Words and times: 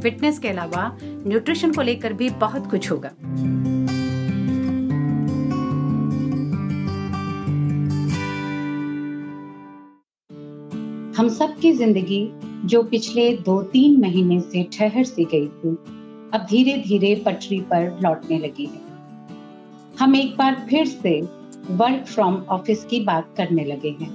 Fitness 0.00 0.38
के 0.38 0.48
अलावा 0.48 0.90
nutrition 1.02 1.72
को 1.72 1.82
लेकर 1.82 2.12
भी 2.12 2.30
बहुत 2.40 2.70
कुछ 2.70 2.90
होगा। 2.90 3.08
हम 11.16 11.28
सब 11.28 11.56
की 11.58 11.72
ज़िंदगी, 11.72 12.32
जो 12.64 12.82
पिछले 12.82 13.32
दो 13.36 13.62
तीन 13.62 14.00
महीने 14.00 14.40
से 14.40 14.62
ठहर 14.72 15.04
सी 15.04 15.24
गई 15.24 15.46
थी, 15.46 15.70
अब 16.34 16.46
धीरे 16.50 16.76
धीरे 16.78 17.14
पटरी 17.26 17.60
पर 17.60 17.98
लौटने 18.02 18.38
लगी 18.38 18.66
है। 18.66 18.88
हम 20.00 20.16
एक 20.16 20.36
बार 20.36 20.66
फिर 20.70 20.86
से 20.86 21.20
वर्क 21.70 22.04
फ्रॉम 22.06 22.34
ऑफ़िस 22.48 22.84
की 22.84 23.00
बात 23.00 23.34
करने 23.36 23.64
लगे 23.64 23.90
हैं। 24.00 24.10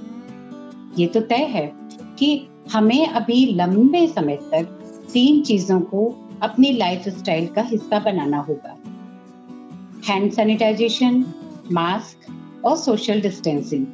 ये 0.98 1.06
तो 1.06 1.20
तय 1.20 1.44
है 1.44 1.70
कि 2.18 2.48
हमें 2.72 3.06
अभी 3.06 3.44
लंबे 3.46 4.06
समय 4.06 4.36
तक 4.36 4.85
तीन 5.12 5.40
चीज़ों 5.42 5.80
को 5.80 6.06
अपनी 6.42 6.72
लाइफ 6.72 7.08
स्टाइल 7.08 7.46
का 7.46 7.62
हिस्सा 7.62 7.98
बनाना 7.98 8.38
होगा। 8.38 8.76
हैंड 10.08 10.32
सैनिटाइजेशन 10.32 11.24
मास्क 11.72 12.64
और 12.64 12.76
सोशल 12.76 13.20
डिस्टेंसिंग 13.20 13.86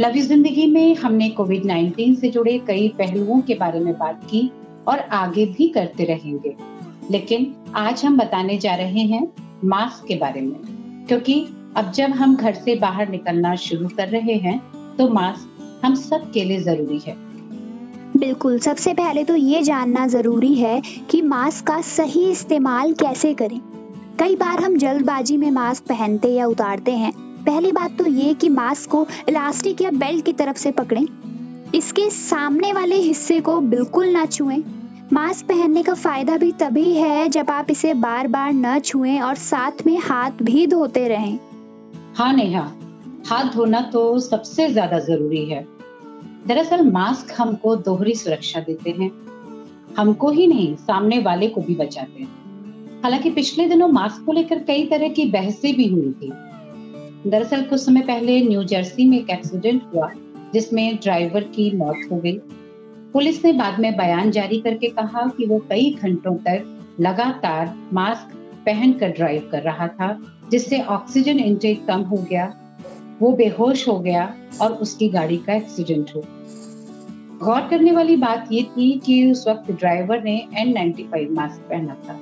लवी 0.00 0.20
ज़िंदगी 0.20 0.66
में 0.66 0.94
हमने 0.94 1.28
कोविड 1.30 1.64
19 1.64 2.14
से 2.20 2.28
जुड़े 2.30 2.58
कई 2.58 2.88
पहलुओं 2.88 3.40
के 3.40 3.54
बारे 3.54 3.80
में 3.80 3.92
बात 3.98 4.24
की 4.24 4.50
और 4.88 4.98
आगे 4.98 5.46
भी 5.46 5.68
करते 5.68 6.04
रहेंगे। 6.04 6.54
लेकिन 7.10 7.54
आज 7.74 8.04
हम 8.04 8.16
बताने 8.18 8.58
जा 8.58 8.74
रहे 8.74 9.02
हैं 9.06 9.26
मास्क 9.64 10.06
के 10.06 10.16
बारे 10.16 10.40
में। 10.40 11.04
क्योंकि 11.08 11.40
अब 11.76 11.90
जब 11.92 12.10
हम 12.10 12.36
घर 12.36 12.54
से 12.54 12.74
बाहर 12.74 13.08
निकलना 13.08 13.54
शुरू 13.56 13.88
कर 13.88 14.08
रहे 14.08 14.34
हैं 14.38 14.60
तो 14.96 15.08
मास्क 15.08 15.80
हम 15.84 15.94
सब 15.94 16.30
के 16.32 16.44
लिए 16.44 16.60
ज़रूरी 16.60 16.98
है। 16.98 17.16
बिल्कुल, 18.16 18.58
सबसे 18.58 18.92
पहले 18.94 19.24
तो 19.24 19.34
ये 19.36 19.62
जानना 19.62 20.06
ज़रूरी 20.06 20.54
है 20.54 20.80
कि 21.10 21.22
मास्क 21.22 21.66
का 21.66 21.80
सही 21.80 22.30
इस्तेमाल 22.30 22.92
कैसे 22.92 23.34
करें। 23.34 23.60
कई 24.20 24.36
बार 24.36 24.60
हम 24.60 24.76
जल्दबाजी 24.76 25.36
में 25.36 25.50
मास्क 25.50 25.84
पहनते 25.84 26.28
या 26.28 26.46
उतारते 26.46 26.92
हैं। 26.92 27.12
पहली 27.44 27.72
बात 27.72 27.98
तो 27.98 28.06
ये 28.06 28.34
कि 28.34 28.48
मास्क 28.48 28.90
को 28.90 29.06
इलास्टिक 29.28 29.82
या 29.82 29.90
बेल्ट 29.90 30.24
की 30.24 30.32
तरफ़ 30.32 30.56
से 30.56 30.70
पकड़ें। 30.70 31.06
इसके 31.74 32.08
सामने 32.10 32.72
वाले 32.72 32.96
हिस्से 32.96 33.40
को 33.40 33.60
बिल्कुल 33.60 34.08
ना 34.08 34.26
छुएँ। 34.26 34.62
मास्क 35.12 35.46
पहनने 35.46 35.82
का 35.82 35.94
फ़ायदा 35.94 36.36
भी 36.36 36.52
तभी 36.52 36.92
है 36.92 37.28
जब 37.28 37.50
आप 37.50 37.70
इसे 37.70 37.94
बार 37.94 38.28
बार 38.28 38.52
न 38.52 38.78
छुएँ 38.78 39.20
और 39.20 39.34
साथ 39.34 39.86
में 39.86 39.98
हाथ 39.98 40.42
भी 40.42 40.66
धोते 40.66 41.08
रहें। 41.08 41.38
हाँ 42.16 42.32
नेहा, 42.32 42.70
हाथ 43.28 43.52
धोना 43.52 43.80
तो 43.80 44.18
सबसे 44.20 44.68
ज़्यादा 44.68 44.98
ज़रूरी 44.98 45.44
है। 45.44 45.73
दरअसल 46.46 46.90
मास्क 46.90 47.40
हमको 47.40 47.76
दोहरी 47.76 48.14
सुरक्षा 48.14 48.60
देते 48.60 48.90
हैं। 48.90 49.10
हमको 49.98 50.30
ही 50.30 50.46
नहीं, 50.46 50.76
सामने 50.76 51.18
वाले 51.18 51.48
को 51.48 51.60
भी 51.60 51.74
बचाते 51.74 52.22
हैं। 52.22 52.28
हालाँकि 53.02 53.30
पिछले 53.30 53.68
दिनों 53.68 53.88
मास्क 53.88 54.26
को 54.26 54.32
लेकर 54.32 54.58
कई 54.58 54.86
तरह 54.86 55.08
की 55.08 55.24
बहसें 55.24 55.76
भी 55.76 55.86
हुई 55.88 56.12
थी। 56.12 56.32
दरअसल 57.30 57.62
कुछ 57.62 57.80
समय 57.80 58.00
पहले 58.00 58.40
न्यू 58.40 58.64
जर्सी 58.64 59.04
में 59.04 59.18
एक 59.18 59.30
एक्सीडेंट 59.30 59.82
हुआ, 59.94 60.10
जिसमें 60.54 60.96
ड्राइवर 60.96 61.40
की 61.40 61.76
मौत 61.76 61.96
हो 62.12 62.16
गई। 62.16 62.38
पुलिस 63.12 63.44
ने 63.44 63.52
बाद 63.52 63.80
में 63.80 63.96
बयान 63.96 64.30
जारी 64.30 64.60
करके 64.60 64.88
कहा 64.88 65.32
कि 65.36 65.46
वो 65.46 65.58
कई 65.58 65.98
घंटों 66.02 66.34
तक 66.34 66.80
लगातार 67.00 67.78
मास्क 67.92 68.36
पहनकर 68.36 69.08
ड्राइव 69.08 69.48
कर 69.52 69.62
रहा 69.62 69.88
था, 69.88 70.22
जिससे 70.50 70.80
ऑक्सीजन 70.80 71.38
इनटेक 71.38 71.86
कम 71.86 72.00
हो 72.00 72.16
गया 72.16 72.63
वो 73.22 73.32
बेहोश 73.32 73.88
हो 73.88 73.98
गया 73.98 74.34
और 74.60 74.72
उसकी 74.72 75.08
गाड़ी 75.08 75.36
का 75.36 75.54
एक्सीडेंट 75.54 76.10
हो 76.14 76.24
गौर 77.44 77.60
करने 77.60 77.92
वाली 77.92 78.16
बात 78.16 78.48
ये 78.52 78.62
थी 78.62 79.00
कि 79.06 79.30
उस 79.30 79.48
वक्त 79.48 79.70
ड्राइवर 79.72 80.22
ने 80.22 80.48
N95 80.66 81.30
मास्क 81.30 81.60
पहना 81.60 81.94
था। 81.94 82.20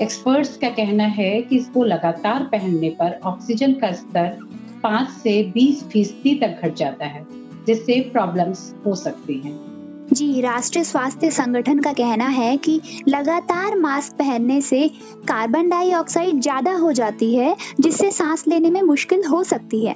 एक्सपर्ट्स 0.00 0.56
का 0.56 0.68
कहना 0.68 1.04
है 1.04 1.42
कि 1.42 1.56
इसको 1.56 1.84
लगातार 1.84 2.42
पहनने 2.42 2.90
पर 2.90 3.20
ऑक्सीजन 3.24 3.72
का 3.72 3.92
स्तर 3.92 4.38
5 4.82 5.08
से 5.08 5.52
20 5.56 5.84
फ़ीसदी 5.84 6.34
तक 6.34 6.60
घट 6.62 6.74
जाता 6.74 7.06
है, 7.06 7.26
जिससे 7.66 8.00
प्रॉब्लम्स 8.00 8.74
हो 8.86 8.94
सकती 8.94 9.34
हैं। 9.34 9.75
जी, 10.16 10.40
राष्ट्रीय 10.40 10.84
स्वास्थ्य 10.84 11.30
संगठन 11.30 11.78
का 11.78 11.92
कहना 11.92 12.26
है 12.26 12.56
कि 12.56 12.80
लगातार 13.08 13.74
मास्क 13.78 14.12
पहनने 14.12 14.60
से 14.60 14.86
कार्बन 15.28 15.68
डाइऑक्साइड 15.68 16.40
ज़्यादा 16.40 16.72
हो 16.74 16.92
जाती 16.92 17.34
है, 17.34 17.54
जिससे 17.80 18.10
सांस 18.10 18.44
लेने 18.48 18.70
में 18.70 18.80
मुश्किल 18.82 19.24
हो 19.24 19.42
सकती 19.44 19.84
है। 19.86 19.94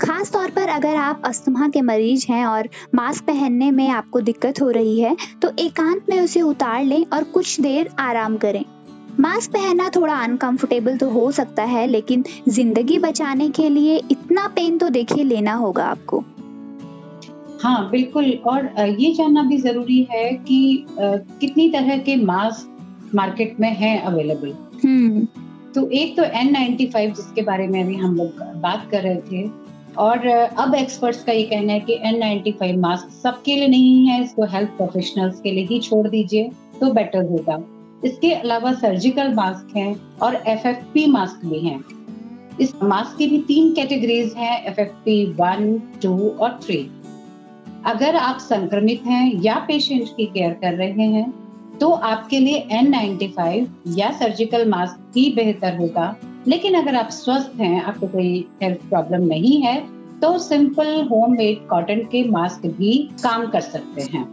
खास 0.00 0.32
तौर 0.32 0.50
पर 0.50 0.68
अगर 0.68 0.96
आप 0.96 1.22
अस्थमा 1.24 1.68
के 1.68 1.80
मरीज़ 1.82 2.26
हैं 2.28 2.44
और 2.46 2.68
मास्क 2.94 3.24
पहनने 3.24 3.70
में 3.70 3.88
आपको 3.90 4.20
दिक्कत 4.20 4.60
हो 4.62 4.70
रही 4.70 4.98
है 5.00 5.16
तो 5.42 5.50
एकांत 5.58 6.06
में 6.10 6.20
उसे 6.20 6.40
उतार 6.42 6.84
लें 6.84 7.04
और 7.06 7.24
कुछ 7.24 7.60
देर 7.60 7.90
आराम 8.00 8.36
करें। 8.36 8.64
मास्क 9.20 9.52
पहनना 9.52 9.88
थोड़ा 9.96 10.14
अनकंफर्टेबल 10.14 10.96
तो 10.96 11.08
हो 11.10 11.30
सकता 11.32 11.62
है, 11.64 11.86
लेकिन 11.86 12.24
ज़िंदगी 12.48 12.98
बचाने 12.98 13.48
के 13.50 13.68
लिए 13.68 14.02
इतना 14.10 14.46
पेन 14.48 14.78
तो 14.78 14.88
देखिए 14.90 15.24
लेना 15.24 15.54
होगा 15.56 15.84
आपको। 15.84 16.24
हाँ 17.64 17.88
बिल्कुल। 17.90 18.30
और 18.46 18.66
ये 18.78 19.12
जानना 19.14 19.42
भी 19.42 19.56
ज़रूरी 19.56 20.02
है 20.10 20.28
कि 20.38 20.86
कितनी 20.90 21.68
तरह 21.68 21.98
के 21.98 22.16
मास्क 22.16 23.12
मार्केट 23.14 23.60
में 23.60 23.70
हैं 23.70 24.00
अवेलेबल। 24.02 24.52
हम्म। 24.84 25.26
तो 25.74 25.88
एक 25.90 26.16
तो 26.16 26.22
N95 26.40 27.14
जिसके 27.16 27.42
बारे 27.42 27.66
में 27.66 27.82
अभी 27.82 27.94
हम 27.94 28.16
लोग 28.16 28.42
बात 28.62 28.88
कर 28.90 29.02
रहे 29.02 29.16
थे। 29.30 29.48
और 29.96 30.26
अब 30.26 30.74
एक्सपर्ट्स 30.74 31.22
का 31.24 31.32
ये 31.32 31.42
कहना 31.42 31.72
है 31.72 31.80
कि 31.80 31.98
N95 32.06 32.76
मास्क 32.78 33.10
सबके 33.12 33.56
लिए 33.56 33.68
नहीं 33.68 34.06
है 34.06 34.22
इसको 34.22 34.46
हेल्थ 34.46 34.70
प्रोफेशनल्स 34.70 35.40
के 35.40 35.50
लिए 35.50 35.66
ही 35.66 35.78
छोड़ 35.80 36.06
दीजिए 36.08 36.50
तो 36.80 36.92
बेटर 36.92 37.24
होगा। 37.24 37.58
इसके 38.04 38.32
अलावा 38.32 38.72
सर्जिकल 38.72 39.32
मास्क 39.34 39.76
हैं 39.76 39.94
और 40.22 40.34
एफ़ 40.34 40.66
एफ़ 40.68 40.84
पी 40.94 41.06
मास्क 41.06 41.46
भी 41.46 41.58
हैं। 41.58 41.80
इस 42.60 42.74
मास्क 42.82 43.16
की 43.18 43.26
भी 43.26 43.38
तीन 43.38 43.72
कैटेगरीज 43.72 44.34
हैं 44.36 44.64
F 44.64 44.80
F 44.80 44.92
P 45.04 45.24
one 45.40 45.78
two 46.02 46.16
और 46.30 46.58
थ्री 46.64 46.76
अगर 47.86 48.16
आप 48.16 48.38
संक्रमित 48.38 49.02
हैं 49.06 49.42
या 49.42 49.54
पेशेंट 49.68 50.08
की 50.08 50.26
केयर 50.26 50.52
कर 50.52 50.74
रहे 50.74 51.06
हैं 51.06 51.78
तो 51.78 51.90
आपके 51.90 52.38
लिए 52.38 52.68
N95 52.72 53.66
या 53.98 54.10
सर्जिकल 54.10 54.68
मास्क 54.68 55.12
ही 55.16 55.28
बेहतर 55.30 55.76
होगा। 55.76 56.16
लेकिन 56.48 56.74
अगर 56.74 56.94
आप 56.94 57.08
स्वस्थ 57.08 57.60
हैं, 57.60 57.82
आपको 57.82 58.06
कोई 58.06 58.46
हेल्थ 58.62 58.88
प्रॉब्लम 58.88 59.26
नहीं 59.26 59.60
है 59.62 59.76
तो 60.20 60.38
सिंपल 60.38 61.02
होम 61.02 61.32
मेड 61.32 61.66
कॉटन 61.68 62.00
के 62.12 62.22
मास्क 62.28 62.66
भी 62.66 62.98
काम 63.22 63.46
कर 63.46 63.60
सकते 63.60 64.02
हैं। 64.02 64.24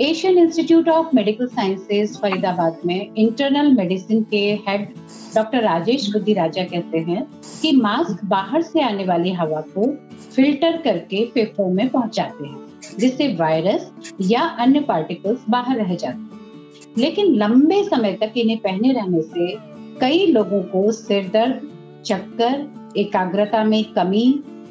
Asian 0.00 0.38
Institute 0.38 0.88
of 0.88 1.06
Medical 1.14 1.46
Sciences 1.46 2.16
Faridabad 2.18 2.78
में 2.86 3.14
इंटरनल 3.16 3.72
मेडिसिन 3.72 4.22
के 4.22 4.44
हेड 4.68 4.88
डॉक्टर 5.34 5.62
राजेश 5.62 6.08
बुद्धि 6.12 6.32
राजा 6.32 6.64
कहते 6.64 6.98
हैं 7.00 7.26
कि 7.62 7.72
मास्क 7.72 8.24
बाहर 8.24 8.62
से 8.62 8.82
आने 8.82 9.04
वाली 9.04 9.32
हवा 9.32 9.60
को 9.60 9.90
फ़िल्टर 10.36 10.76
करके 10.76 11.24
फेफड़ों 11.24 11.68
में 11.70 11.88
पहुंचाते 11.88 12.46
हैं। 12.46 12.65
जिससे 12.98 13.28
वायरस 13.34 13.90
या 14.20 14.42
अन्य 14.60 14.80
पार्टिकल्स 14.80 15.44
बाहर 15.50 15.76
रह 15.76 15.94
जाते 15.94 17.00
लेकिन 17.00 17.34
लंबे 17.34 17.82
समय 17.84 18.12
तक 18.12 18.32
इन्हें 18.36 18.58
पहने 18.58 18.92
रहने 18.92 19.22
से 19.22 19.54
कई 20.00 20.26
लोगों 20.26 20.62
को 20.62 20.90
सिर 20.92 21.28
दर्द, 21.28 21.60
चक्कर, 22.06 22.66
एकाग्रता 22.96 23.64
में 23.64 23.82
कमी 23.92 24.26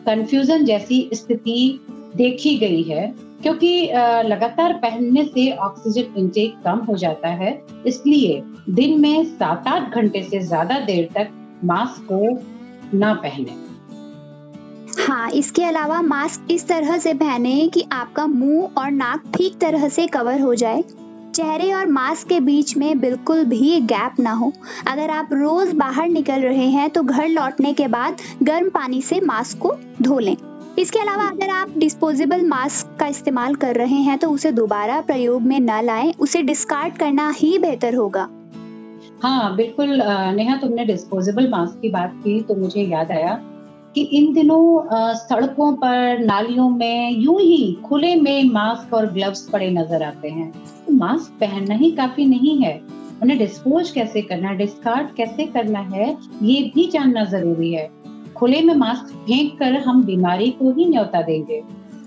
कंफ्यूजन 0.07 0.66
जैसी 0.66 1.10
स्थिति 1.13 1.80
देखी 2.16 2.56
गई 2.57 2.81
है, 2.84 3.07
क्योंकि 3.42 3.69
लगातार 4.25 4.74
पहनने 4.74 5.24
से 5.25 5.50
ऑक्सीजन 5.51 6.19
इंटेक 6.19 6.56
कम 6.66 6.80
हो 6.80 6.95
जाता 6.98 7.30
है। 7.34 7.60
इसलिए 7.88 8.42
दिन 8.69 9.00
में 9.01 9.25
सात 9.25 9.68
आठ 9.68 9.95
घंटे 9.95 10.24
से 10.24 10.39
ज़्यादा 10.39 10.80
देर 10.80 11.10
तक 11.16 11.30
मास्क 11.63 12.07
को 12.12 12.98
ना 12.98 13.13
पहने। 13.13 13.64
हाँ 15.06 15.30
इसके 15.30 15.63
अलावा 15.63 16.02
मास्क 16.02 16.52
इस 16.52 16.68
तरह 16.68 16.98
से 16.98 17.13
पहने 17.13 17.68
कि 17.68 17.84
आपका 17.92 18.25
मुँह 18.28 18.69
और 18.78 18.92
नाक 18.92 19.24
ठीक 19.36 19.60
तरह 19.62 19.88
से 19.90 20.06
कवर 20.07 20.40
हो 20.42 20.54
जाए। 20.56 20.81
चेहरे 21.36 21.72
और 21.74 21.88
मास्क 21.88 22.28
के 22.28 22.40
बीच 22.40 22.75
में 22.78 23.00
बिल्कुल 23.00 23.44
भी 23.46 23.80
गैप 23.81 24.19
ना 24.19 24.31
हो। 24.31 24.52
अगर 24.88 25.10
आप 25.10 25.30
रोज 25.34 25.74
बाहर 25.74 26.10
निकल 26.10 26.42
रहे 26.42 26.68
हैं 26.69 26.90
तो 26.90 27.04
घर 27.04 27.28
लौटने 27.28 27.74
के 27.74 27.88
बाद 27.88 28.22
गर्म 28.44 28.69
पानी 28.69 29.02
से 29.02 29.22
मास्क 29.22 29.57
को 29.57 29.75
धो 30.02 30.19
लें। 30.19 30.36
इसके 30.80 31.00
अलावा 31.00 31.30
अगर 31.30 31.50
आप 31.50 31.78
डिस्पोजेबल 31.78 32.48
मास्क 32.48 32.98
का 33.00 33.08
इस्तेमाल 33.08 33.56
कर 33.56 33.75
रहे 33.75 34.01
हैं 34.01 34.18
तो 34.18 34.31
उसे 34.31 34.51
दोबारा 34.51 35.01
प्रयोग 35.04 35.42
में 35.42 35.60
न 35.60 35.81
लाएँ। 35.86 36.13
उसे 36.19 36.42
डिस्कार्ड 36.44 36.98
करना 36.98 37.30
ही 37.38 37.58
बेहतर 37.60 37.96
होगा। 37.96 38.28
हाँ 39.24 39.56
बिल्कुल 39.56 40.01
नेहा, 40.36 40.58
तुमने 40.58 40.86
डिस्पोजेबल 40.86 41.50
मास्क 41.50 41.81
की 41.81 41.90
बात 41.90 42.22
की 42.24 42.42
तो 42.42 42.56
मुझे 42.56 42.81
याद 42.81 43.12
आया। 43.12 43.42
कि 43.95 44.01
इन 44.13 44.33
दिनों 44.33 45.13
सड़कों 45.18 45.71
पर, 45.74 46.19
नालियों 46.19 46.69
में, 46.69 47.12
यूँ 47.13 47.39
ही 47.42 47.71
खुले 47.86 48.15
में 48.15 48.50
मास्क 48.51 48.94
और 48.94 49.12
ग्लव्स 49.13 49.47
पड़े 49.50 49.69
नज़र 49.71 50.03
आते 50.03 50.30
हैं। 50.30 50.51
मास्क 50.92 51.39
पहनना 51.39 51.75
ही 51.75 51.92
काफ़ी 51.92 52.25
नहीं 52.25 52.57
है। 52.57 52.80
उन्हें 53.24 53.38
डिस्पोज 53.39 53.92
कैसे 53.92 54.21
करना 54.21 54.53
डिस्कार्ड 54.53 55.15
कैसे 55.18 55.45
करना 55.45 55.80
है, 55.80 56.09
ये 56.44 56.62
भी 56.75 56.88
जानना 56.88 57.24
ज़रूरी 57.25 57.74
है। 57.74 57.89
खुले 58.36 58.62
में 58.62 58.74
मास्क 58.75 59.15
फेंक 59.18 59.57
कर 59.59 59.77
हम 59.80 60.03
बीमारी 60.03 60.50
को 60.51 60.71
ही 60.71 60.86
न्योता 60.86 61.21
देंगे। 61.21 61.62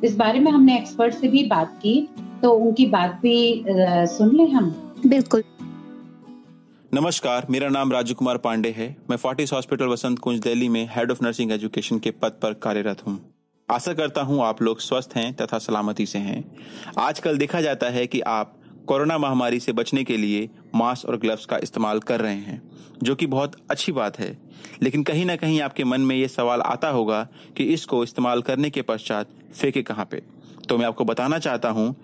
इस 0.05 0.17
बारे 0.17 0.41
में 0.41 0.51
हमने 0.53 0.77
एक्सपर्ट 0.77 1.15
से 1.15 1.29
भी 1.29 1.45
बात 1.47 1.79
की 1.83 2.01
तो 2.43 2.51
उनकी 2.51 2.87
बात 2.87 3.19
भी 3.23 3.65
सुन 4.09 4.37
ले 4.37 4.47
हम। 4.47 4.71
बिल्कुल। 5.07 5.43
नमस्कार, 6.89 7.47
मेरा 7.51 7.69
नाम 7.69 7.91
राजू 7.93 8.15
कुमार 8.15 8.37
पांडे 8.37 8.69
है। 8.71 8.87
मैं 9.11 9.17
फोर्टिस 9.17 9.53
हॉस्पिटल 9.53 9.87
वसंत 9.87 10.19
कुंज, 10.19 10.39
दिल्ली 10.41 10.69
में 10.69 10.89
हेड 10.91 11.11
ऑफ़ 11.11 11.19
नर्सिंग 11.25 11.51
एजुकेशन 11.53 11.99
के 11.99 12.11
पद 12.11 12.39
पर 12.43 12.53
कार्यरत 12.55 13.07
हूँ। 13.07 13.19
आशा 13.69 13.93
करता 13.93 14.23
हूँ 14.23 14.41
आप 14.43 14.63
लोग 14.63 14.81
स्वस्थ 14.81 15.13
हैं 15.17 15.35
तथा 15.35 15.59
सलामती 15.59 16.07
से 16.07 16.19
हैं। 16.19 16.45
आजकल 16.99 17.39
देखा 17.39 17.61
जाता 17.61 17.91
है 17.91 18.07
कि 18.07 18.21
आप 18.21 18.55
कोरोना 18.87 19.19
महामारी 19.19 19.61
से 19.61 19.73
बचने 19.73 20.05
के 20.05 20.17
लिए 20.17 20.49
मास्क 20.75 21.09
और 21.09 21.17
ग्लव्स 21.17 21.45
का 21.47 21.59
इस्तेमाल 21.59 22.01
कर 22.01 22.21
रहे 22.21 22.35
हैं, 22.35 22.63
जो 23.03 23.15
कि 23.15 23.27
बहुत 23.27 23.57
अच्छी 23.71 23.93
बात 23.93 24.19
है। 24.19 24.37
लेकिन 24.83 25.03
कहीं 25.03 25.27
ना 25.27 25.37
कहीं 25.37 25.61
आपके 25.61 25.85
मन 25.85 26.01
में 26.01 26.17
ये 26.17 26.29
सवाल 26.29 26.61
आता 26.61 26.89
होगा 26.89 27.23
कि 27.57 27.65
इसको 27.65 28.03
इस्तेमाल 28.05 28.43
करने 28.43 28.71
के 28.71 28.83
पश्चात 28.83 29.29
फेंके 29.53 29.83
कहाँ 29.83 30.09
पे? 30.11 30.23
तो 30.69 30.79
मैं 30.79 30.87
आपको 30.87 31.05
बताना 31.05 31.39
चाहता 31.39 31.69
हूँ 31.69 31.95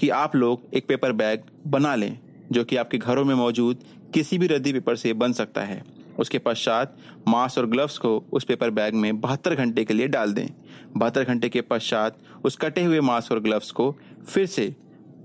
कि 0.00 0.08
आप 0.08 0.36
लोग 0.36 0.74
एक 0.74 0.86
पेपर 0.86 1.12
बैग 1.12 1.50
बना 1.66 1.94
लें, 1.94 2.18
जो 2.52 2.64
कि 2.64 2.76
आपके 2.76 2.98
घरों 2.98 3.24
में 3.24 3.34
मौजूद 3.34 3.84
किसी 4.14 4.38
भी 4.38 4.46
रद्दी 4.46 4.72
पेपर 4.72 4.96
से 4.96 5.12
बन 5.12 5.32
सकता 5.32 5.60
है। 5.60 5.82
उसके 6.18 6.38
पश्चात 6.38 6.96
मास्क 7.28 7.58
और 7.58 7.66
ग्लव्स 7.66 7.98
को 7.98 8.24
उस 8.32 8.44
पेपर 8.44 8.70
बैग 8.70 8.94
में 8.94 9.20
बहत्तर 9.20 9.54
घंटे 9.54 9.84
के 9.84 9.94
लिए 9.94 10.08
डाल 10.08 10.32
दें। 10.32 10.46
बहत्तर 10.96 11.24
घंटे 11.24 11.48
के 11.48 11.60
पश्चात 11.60 12.18
उस 12.44 12.56
कटे 12.56 12.84
हुए 12.84 13.00
मास्क 13.00 13.32
और 13.32 13.40
ग्लव्स 13.40 13.70
को 13.70 13.96
फिर 14.28 14.46
से 14.46 14.76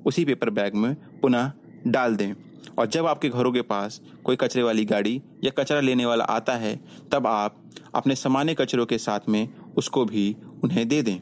उसी 0.05 0.25
पेपर 0.25 0.49
बैग 0.49 0.75
में 0.75 0.95
पुनः 0.95 1.51
डाल 1.87 2.15
दें। 2.15 2.33
और 2.77 2.85
जब 2.85 3.05
आपके 3.05 3.29
घरों 3.29 3.51
के 3.51 3.61
पास 3.61 4.01
कोई 4.23 4.35
कचरे 4.35 4.63
वाली 4.63 4.85
गाड़ी 4.85 5.21
या 5.43 5.51
कचरा 5.51 5.79
लेने 5.79 6.05
वाला 6.05 6.23
आता 6.23 6.55
है, 6.55 6.79
तब 7.11 7.27
आप 7.27 7.63
अपने 7.95 8.15
सामान्य 8.15 8.53
कचरों 8.53 8.85
के 8.85 8.97
साथ 8.97 9.19
में 9.29 9.49
उसको 9.77 10.05
भी 10.05 10.35
उन्हें 10.63 10.87
दे 10.87 11.01
दें। 11.01 11.19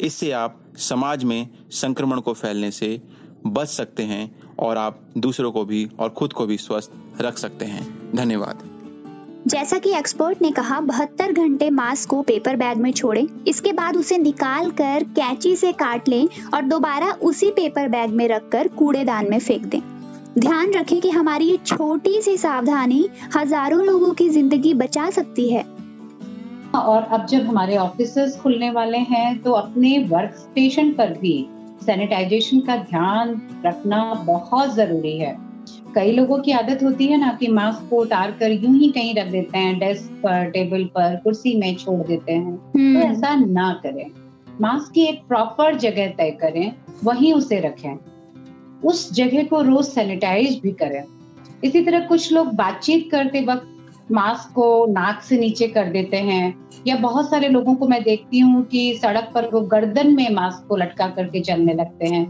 इससे 0.00 0.30
आप 0.30 0.64
समाज 0.76 1.24
में 1.24 1.48
संक्रमण 1.70 2.20
को 2.20 2.32
फैलने 2.32 2.70
से 2.70 3.02
बच 3.46 3.68
सकते 3.68 4.02
हैं 4.02 4.30
और 4.58 4.76
आप 4.76 5.00
दूसरों 5.18 5.50
को 5.52 5.64
भी 5.64 5.88
और 5.98 6.08
खुद 6.10 6.32
को 6.32 6.46
भी 6.46 6.56
स्वस्थ 6.58 6.92
रख 7.20 7.38
सकते 7.38 7.64
हैं। 7.64 7.86
धन्यवाद। 8.14 8.62
जैसा 9.46 9.78
कि 9.78 9.90
एक्सपर्ट 9.90 10.42
ने 10.42 10.50
कहा 10.50 10.80
बहत्तर 10.80 11.32
घंटे 11.32 11.68
मास्क 11.70 12.08
को 12.10 12.20
पेपर 12.22 12.56
बैग 12.56 12.78
में 12.78 12.90
छोड़ें 12.92 13.26
इसके 13.48 13.72
बाद 13.72 13.96
उसे 13.96 14.18
निकाल 14.18 14.70
कर 14.70 15.04
कैंची 15.16 15.54
से 15.56 15.72
काट 15.72 16.08
लें 16.08 16.28
और 16.54 16.62
दोबारा 16.62 17.10
उसी 17.22 17.50
पेपर 17.50 17.88
बैग 17.88 18.10
में 18.10 18.26
रखकर 18.28 18.68
कूड़ेदान 18.68 19.30
में 19.30 19.38
फेंक 19.38 19.66
दें। 19.66 19.80
ध्यान 20.38 20.72
रखें 20.72 21.00
कि 21.00 21.10
हमारी 21.10 21.44
ये 21.44 21.56
छोटी 21.56 22.20
सी 22.22 22.36
सावधानी 22.36 23.08
हज़ारों 23.36 23.84
लोगों 23.84 24.12
की 24.12 24.28
ज़िंदगी 24.28 24.74
बचा 24.74 25.08
सकती 25.10 25.48
है। 25.50 25.62
और 26.74 27.02
अब 27.02 27.26
जब 27.26 27.46
हमारे 27.46 27.76
ऑफ़िस 27.76 28.38
खुलने 28.42 28.70
वाले 28.70 28.98
हैं 29.10 29.42
तो 29.42 29.52
अपने 29.52 29.98
वर्क 30.06 30.34
स्टेशन 30.36 30.92
पर 30.92 31.12
भी 31.12 31.36
सैनिटाइजेशन 31.86 32.60
का 32.60 32.76
ध्यान 32.76 33.42
रखना 33.66 34.14
बहुत 34.14 34.74
ज़रूरी 34.74 35.18
है। 35.18 35.36
कई 35.94 36.12
लोगों 36.12 36.38
की 36.38 36.52
आदत 36.52 36.84
होती 36.84 37.06
है 37.06 37.16
ना 37.20 37.36
कि 37.40 37.48
मास्क 37.48 37.90
को 37.90 37.96
उतार 37.96 38.30
कर 38.30 38.52
यूँ 38.52 38.78
ही 38.78 38.88
कहीं 38.88 39.14
रख 39.14 39.26
देते 39.26 39.58
हैं 39.58 39.78
डेस्क 39.78 40.10
पर 40.10 40.50
टेबल 40.50 40.84
पर 40.84 41.16
कुर्सी 41.16 41.58
में 41.58 41.76
छोड़ 41.76 42.06
देते 42.06 42.32
हैं। 42.32 42.56
तो 42.56 42.78
हम्म। 42.78 42.96
ऐसा 42.96 43.34
ना 43.34 43.80
करें। 43.82 44.06
मास्क 44.60 44.92
की 44.92 45.02
एक 45.02 45.22
प्रॉपर 45.28 45.74
जगह 45.74 46.06
तय 46.06 46.30
करें 46.30 46.72
वहीं 47.04 47.32
उसे 47.32 47.60
रखें। 47.60 47.98
उस 48.84 49.12
जगह 49.12 49.44
को 49.44 49.62
रोज 49.62 49.84
सैनिटाइज 49.84 50.60
भी 50.62 50.72
करें। 50.72 51.04
इसी 51.64 51.84
तरह 51.84 52.00
कुछ 52.00 52.32
लोग 52.32 52.54
बातचीत 52.54 53.08
करते 53.12 53.40
वक्त 53.40 53.73
मास्क 54.12 54.52
को 54.54 54.86
नाक 54.86 55.20
से 55.22 55.38
नीचे 55.38 55.66
कर 55.68 55.90
देते 55.90 56.16
हैं। 56.16 56.54
या 56.86 56.96
बहुत 56.96 57.30
सारे 57.30 57.48
लोगों 57.48 57.74
को 57.74 57.86
मैं 57.88 58.02
देखती 58.02 58.38
हूँ 58.38 58.62
कि 58.64 58.98
सड़क 59.02 59.30
पर 59.34 59.48
वो 59.50 59.60
गर्दन 59.66 60.14
में 60.16 60.28
मास्क 60.30 60.66
को 60.68 60.76
लटका 60.76 61.06
करके 61.08 61.40
चलने 61.40 61.74
लगते 61.74 62.06
हैं। 62.06 62.26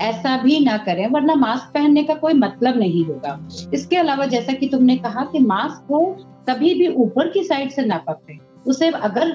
ऐसा 0.00 0.36
भी 0.42 0.58
ना 0.60 0.76
करें, 0.76 1.06
वरना 1.06 1.34
मास्क 1.34 1.70
पहनने 1.74 2.02
का 2.02 2.14
कोई 2.14 2.34
मतलब 2.34 2.78
नहीं 2.78 3.04
होगा। 3.04 3.38
इसके 3.74 3.96
अलावा 3.96 4.26
जैसा 4.26 4.52
कि 4.52 4.68
तुमने 4.68 4.96
कहा 4.96 5.24
कि 5.24 5.38
मास्क 5.38 5.86
को 5.88 6.04
कभी 6.48 6.74
भी 6.74 6.88
ऊपर 6.96 7.28
की 7.28 7.42
साइड 7.44 7.70
से 7.70 7.84
ना 7.84 7.96
पकड़े। 7.98 8.38
उसे 8.66 8.88
अगर 8.90 9.32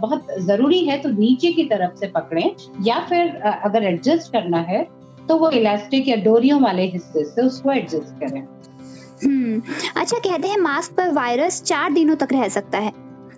बहुत 0.00 0.26
ज़रूरी 0.40 0.84
है 0.84 0.98
तो 0.98 1.08
नीचे 1.08 1.52
की 1.52 1.64
तरफ़ 1.64 1.94
से 1.94 2.06
पकड़ें, 2.06 2.50
या 2.82 2.98
फिर 3.00 3.34
अगर 3.36 3.84
एडजस्ट 3.84 4.32
करना 4.32 4.58
है 4.60 4.82
तो 5.28 5.36
वो 5.36 5.50
इलास्टिक 5.50 6.08
या 6.08 6.16
डोरियों 6.16 6.60
वाले 6.60 6.82
हिस्से 6.84 7.24
से 7.24 7.42
उसको 7.42 7.72
एडजस्ट 7.72 8.18
करें। 8.20 8.42
अच्छा 9.24 10.18
कहते 10.18 10.48
हैं 10.48 10.56
मास्क 10.56 10.92
पर 10.92 11.10
वायरस 11.12 11.62
चार 11.62 11.92
दिनों 11.92 12.16
तक 12.16 12.32
रह 12.32 12.48
सकता 12.48 12.78
है। 12.78 12.92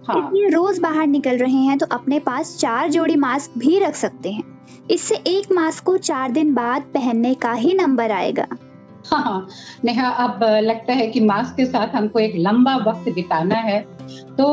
हाँ। 0.09 0.17
इसलिए 0.19 0.49
रोज 0.49 0.79
बाहर 0.79 1.07
निकल 1.07 1.39
रहे 1.39 1.63
हैं 1.63 1.79
तो 1.79 1.87
अपने 1.87 2.19
पास 2.19 2.57
चार 2.59 2.91
जोड़ी 2.91 3.17
मास्क 3.17 3.59
भी 3.59 3.79
रख 3.79 3.95
सकते 3.95 4.31
हैं। 4.31 4.43
इससे 4.91 5.15
एक 5.27 5.53
मास्क 5.53 5.85
को 5.85 5.97
चार 5.99 6.31
दिन 6.33 6.55
बाद 6.55 6.83
पहनने 6.95 7.35
का 7.35 7.53
ही 7.53 7.75
नंबर 7.75 8.11
आएगा। 8.11 8.47
हाँ 9.07 9.47
नेहा 9.85 10.09
अब 10.09 10.41
लगता 10.63 10.93
है 10.93 11.07
कि 11.07 11.21
मास्क 11.21 11.57
के 11.57 11.65
साथ 11.67 11.95
हमको 11.95 12.19
एक 12.19 12.33
लंबा 12.37 12.77
वक्त 12.77 13.09
बिताना 13.15 13.55
है। 13.55 13.81
तो 14.39 14.47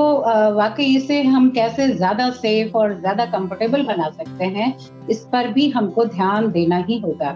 वाकई 0.56 0.86
इसे 0.96 1.22
हम 1.24 1.50
कैसे 1.50 1.88
ज़्यादा 1.88 2.30
सेफ़ 2.32 2.78
और 2.78 3.00
ज़्यादा 3.00 3.26
कंफर्टेबल 3.26 3.84
बना 3.84 4.10
सकते 4.10 4.46
हैं 4.46 4.76
इस 5.10 5.20
पर 5.32 5.48
भी 5.48 5.70
हमको 5.70 6.06
ध्यान 6.06 6.52
देना 6.52 6.78
ही 6.78 7.00
होगा। 7.00 7.36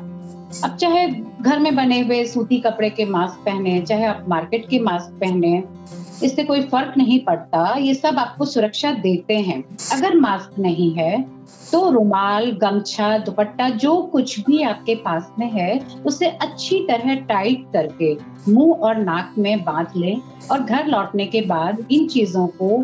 अब 0.63 0.75
चाहे 0.75 1.07
घर 1.41 1.59
में 1.59 1.75
बने 1.75 2.00
हुए 2.01 2.24
सूती 2.25 2.57
कपड़े 2.59 2.89
के 2.89 3.06
मास्क 3.06 3.39
पहने, 3.45 3.79
चाहे 3.81 4.06
आप 4.06 4.25
मार्केट 4.29 4.68
के 4.69 4.79
मास्क 4.79 5.19
पहने, 5.21 5.63
इससे 6.24 6.44
कोई 6.44 6.62
फ़र्क 6.63 6.94
नहीं 6.97 7.19
पड़ता, 7.19 7.74
ये 7.77 7.94
सब 7.94 8.19
आपको 8.19 8.45
सुरक्षा 8.45 8.91
देते 8.94 9.38
हैं। 9.39 9.63
अगर 9.94 10.15
मास्क 10.19 10.59
नहीं 10.59 10.94
है 10.95 11.25
तो 11.71 11.89
रुमाल, 11.91 12.51
गमछा, 12.51 13.18
दुपट्टा, 13.18 13.68
जो 13.69 13.95
कुछ 14.03 14.39
भी 14.39 14.62
आपके 14.63 14.95
पास 14.95 15.31
में 15.39 15.50
है, 15.51 15.79
उसे 16.06 16.27
अच्छी 16.27 16.79
तरह 16.88 17.15
टाइट 17.25 17.65
करके 17.74 18.13
मुँह 18.51 18.79
और 18.79 18.97
नाक 18.97 19.33
में 19.38 19.63
बाँध 19.63 19.97
लें 19.97 20.21
और 20.51 20.59
घर 20.59 20.88
लौटने 20.88 21.25
के 21.25 21.41
बाद 21.41 21.86
इन 21.91 22.07
चीज़ों 22.07 22.48
को 22.62 22.77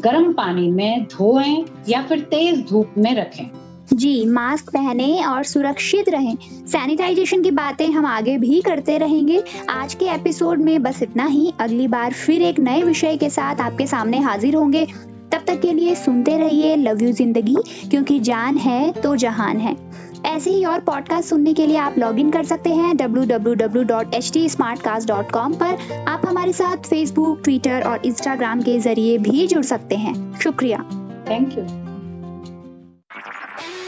गर्म 0.00 0.32
पानी 0.32 0.70
में 0.70 1.04
धोएँ 1.06 1.64
या 1.88 2.02
फिर 2.02 2.20
तेज 2.20 2.68
धूप 2.70 2.94
में 2.98 3.14
रखें। 3.14 3.46
जी, 3.92 4.24
मास्क 4.24 4.70
पहने 4.70 5.24
और 5.24 5.44
सुरक्षित 5.44 6.08
रहें। 6.08 6.36
सैनिटाइजेशन 6.66 7.42
की 7.42 7.50
बातें 7.50 7.86
हम 7.86 8.06
आगे 8.06 8.38
भी 8.38 8.60
करते 8.60 8.98
रहेंगे। 8.98 9.44
आज 9.70 9.94
के 9.94 10.04
एपिसोड 10.04 10.58
में 10.58 10.82
बस 10.82 11.02
इतना 11.02 11.26
ही। 11.26 11.52
अगली 11.60 11.88
बार 11.88 12.12
फिर 12.12 12.42
एक 12.42 12.60
नए 12.60 12.82
विषय 12.82 13.16
के 13.16 13.30
साथ 13.30 13.60
आपके 13.60 13.86
सामने 13.86 14.18
हाजिर 14.18 14.54
होंगे। 14.54 14.86
तब 15.32 15.44
तक 15.46 15.60
के 15.60 15.72
लिए 15.72 15.94
सुनते 15.94 16.38
रहिए 16.38 16.76
लव 16.76 17.02
यू 17.02 17.12
ज़िंदगी, 17.12 17.56
क्योंकि 17.90 18.20
जान 18.20 18.56
है 18.56 18.92
तो 18.92 19.16
जहान 19.16 19.56
है। 19.56 19.76
ऐसे 20.26 20.50
ही 20.50 20.64
और 20.64 20.80
पॉडकास्ट 20.80 21.28
सुनने 21.28 21.54
के 21.54 21.66
लिए 21.66 21.76
आप 21.76 21.94
लॉग 21.98 22.18
इन 22.18 22.30
कर 22.30 22.44
सकते 22.44 22.70
हैं 22.70 22.94
www.htsmartcast.com 22.94 25.54
पर। 25.54 26.04
आप 26.08 26.22
हमारे 26.26 26.52
साथ 26.52 26.76
फेसबुक 26.76 27.40
ट्विटर 27.44 27.82
और 27.82 28.00
इंस्टाग्राम 28.04 28.60
के 28.60 28.78
ज़रिए 28.78 29.18
भी 29.18 29.46
जुड़ 29.46 29.64
सकते 29.64 29.96
हैं। 29.96 30.38
शुक्रिया। 30.38 30.78
Thank 31.30 31.58
you 31.58 31.87